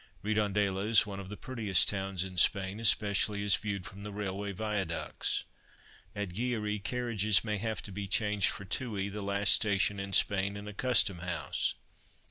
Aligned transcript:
REDONDELA 0.23 0.85
is 0.87 1.05
one 1.05 1.19
of 1.19 1.29
the 1.29 1.37
prettiest 1.37 1.87
towns 1.87 2.23
in 2.23 2.35
Spain, 2.35 2.79
especially 2.79 3.45
as 3.45 3.55
viewed 3.55 3.85
from 3.85 4.01
the 4.01 4.11
railway 4.11 4.51
viaducts. 4.51 5.43
At 6.15 6.33
GUILLAREY 6.33 6.79
carriages 6.79 7.43
may 7.43 7.59
have 7.59 7.83
to 7.83 7.91
be 7.91 8.07
changed 8.07 8.49
for 8.49 8.65
TUY, 8.65 9.09
the 9.09 9.21
last 9.21 9.53
station 9.53 9.99
in 9.99 10.13
Spain 10.13 10.57
and 10.57 10.67
a 10.67 10.73
Custom 10.73 11.19
house. 11.19 11.75